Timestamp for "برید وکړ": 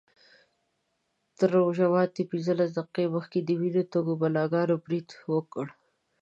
4.85-5.65